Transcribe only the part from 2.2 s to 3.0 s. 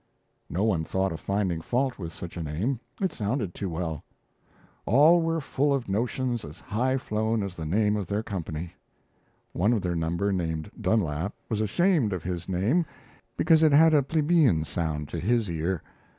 a name